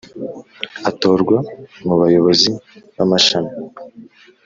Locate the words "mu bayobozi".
1.85-2.49